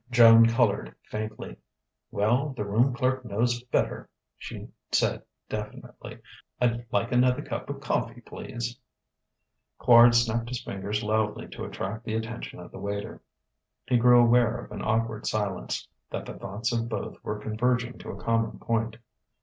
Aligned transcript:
Joan 0.09 0.47
coloured 0.47 0.95
faintly.... 1.03 1.57
"Well, 2.09 2.55
the 2.57 2.65
room 2.65 2.91
clerk 2.95 3.23
knows 3.23 3.61
better," 3.65 4.09
she 4.35 4.69
said 4.91 5.21
definitely. 5.47 6.17
"I'd 6.59 6.87
like 6.91 7.11
another 7.11 7.43
cup 7.43 7.69
of 7.69 7.81
coffee, 7.81 8.21
please." 8.21 8.79
Quard 9.79 10.15
snapped 10.15 10.49
his 10.49 10.63
fingers 10.63 11.03
loudly 11.03 11.47
to 11.49 11.65
attract 11.65 12.03
the 12.05 12.15
attention 12.15 12.57
of 12.59 12.71
the 12.71 12.79
waiter. 12.79 13.21
He 13.85 13.97
grew 13.97 14.19
aware 14.19 14.63
of 14.65 14.71
an 14.71 14.81
awkward 14.81 15.27
silence: 15.27 15.87
that 16.09 16.25
the 16.25 16.33
thoughts 16.33 16.71
of 16.73 16.89
both 16.89 17.23
were 17.23 17.37
converging 17.37 17.99
to 17.99 18.09
a 18.09 18.19
common 18.19 18.57
point. 18.57 18.97